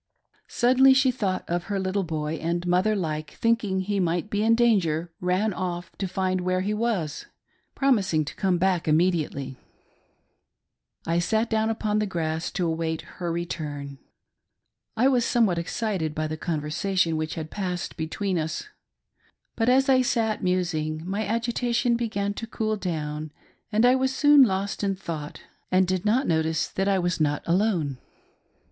Suddenly 0.47 0.95
she 0.95 1.11
thought 1.11 1.47
of 1.47 1.65
her 1.65 1.79
little 1.79 2.01
boy, 2.01 2.37
and, 2.41 2.65
mother 2.65 2.95
like, 2.95 3.29
thinking 3.33 3.81
he 3.81 3.99
might 3.99 4.31
be 4.31 4.41
in 4.41 4.55
danger, 4.55 5.11
ran 5.21 5.53
off 5.53 5.91
to 5.99 6.07
find 6.07 6.41
where 6.41 6.61
he 6.61 6.73
was, 6.73 7.27
promising 7.75 8.25
to 8.25 8.33
come 8.33 8.57
back 8.57 8.87
immediately. 8.87 9.57
I 11.05 11.19
sat 11.19 11.51
down 11.51 11.69
upon 11.69 11.99
the 11.99 12.07
grass 12.07 12.49
to 12.53 12.65
await 12.65 13.03
her 13.21 13.31
return. 13.31 13.99
I 14.97 15.07
was 15.07 15.23
somewhat 15.23 15.59
excited 15.59 16.15
by 16.15 16.25
the 16.25 16.35
conversation 16.35 17.15
which 17.15 17.35
had 17.35 17.51
passed 17.51 17.95
between 17.95 18.39
us; 18.39 18.69
but 19.55 19.69
as 19.69 19.87
I 19.87 20.01
sat 20.01 20.41
musing 20.41 21.07
my 21.07 21.23
agitation 21.27 21.95
began 21.95 22.33
to 22.33 22.47
cool 22.47 22.75
down 22.75 23.31
and 23.71 23.85
I 23.85 23.93
was 23.93 24.11
soon 24.15 24.41
lost 24.41 24.83
in 24.83 24.95
thought 24.95 25.41
and 25.71 25.85
did 25.85 26.05
not 26.07 26.25
notice 26.25 26.69
that 26.69 26.87
I 26.87 26.97
was 26.97 27.19
not 27.21 27.43
alone. 27.45 27.99